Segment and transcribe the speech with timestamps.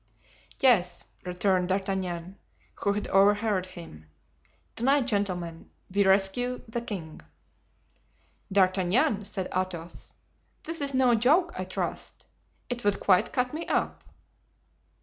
[0.61, 2.39] "Yes," returned D'Artagnan,
[2.73, 4.09] who had overheard him,
[4.75, 7.21] "to night, gentlemen, we rescue the king."
[8.51, 10.15] "D'Artagnan," said Athos,
[10.63, 12.25] "this is no joke, I trust?
[12.67, 14.03] It would quite cut me up."